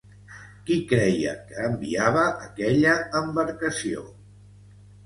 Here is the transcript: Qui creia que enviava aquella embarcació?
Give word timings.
Qui 0.69 0.77
creia 0.91 1.35
que 1.51 1.61
enviava 1.73 2.25
aquella 2.49 2.99
embarcació? 3.21 4.09